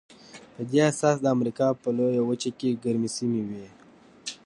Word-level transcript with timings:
په 0.55 0.61
دې 0.71 0.79
اساس 0.91 1.15
د 1.21 1.25
امریکا 1.35 1.67
په 1.81 1.89
لویه 1.97 2.21
وچه 2.29 2.51
کې 2.59 2.79
ګرمې 2.83 3.09
سیمې 3.17 3.41
وې. 3.49 3.67